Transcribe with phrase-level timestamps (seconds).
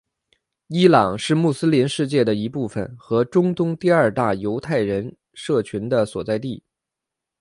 [0.65, 6.63] 伊朗是穆斯林世界的一部分和中东第二大犹太人社群的所在地。